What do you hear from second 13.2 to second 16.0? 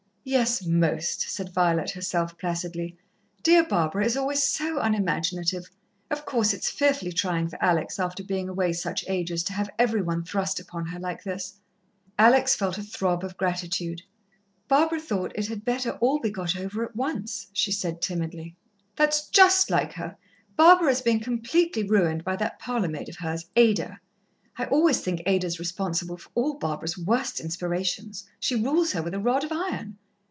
of gratitude. "Barbara thought it had better